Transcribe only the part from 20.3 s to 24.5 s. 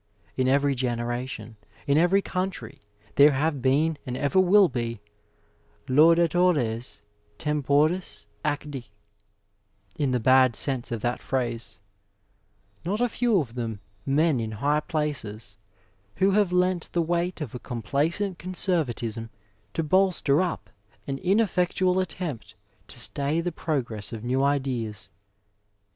up an ineffectual attempt to stay the progress of new